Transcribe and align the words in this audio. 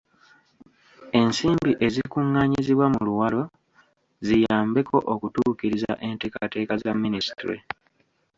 Ensimbi 1.19 1.71
ezikuŋŋaanyizibwa 1.85 2.85
mu 2.93 2.99
luwalo 3.07 3.41
ziyambeko 4.25 4.97
okutuukiriza 5.13 5.91
enteekateeka 6.07 6.73
za 6.83 6.91
minisitule. 7.01 7.57